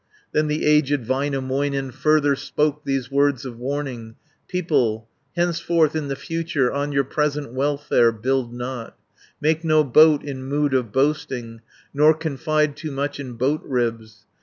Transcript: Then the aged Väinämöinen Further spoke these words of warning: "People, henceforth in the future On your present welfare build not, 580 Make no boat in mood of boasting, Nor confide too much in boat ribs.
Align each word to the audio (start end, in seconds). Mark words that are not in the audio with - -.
Then 0.31 0.47
the 0.47 0.65
aged 0.65 1.03
Väinämöinen 1.05 1.93
Further 1.93 2.35
spoke 2.35 2.85
these 2.85 3.11
words 3.11 3.45
of 3.45 3.59
warning: 3.59 4.15
"People, 4.47 5.07
henceforth 5.35 5.95
in 5.95 6.07
the 6.07 6.15
future 6.15 6.71
On 6.71 6.91
your 6.91 7.03
present 7.03 7.53
welfare 7.53 8.11
build 8.11 8.51
not, 8.51 8.97
580 9.43 9.43
Make 9.43 9.63
no 9.63 9.83
boat 9.83 10.23
in 10.23 10.43
mood 10.45 10.73
of 10.73 10.91
boasting, 10.91 11.61
Nor 11.93 12.15
confide 12.15 12.75
too 12.75 12.89
much 12.89 13.19
in 13.19 13.33
boat 13.33 13.61
ribs. 13.63 14.25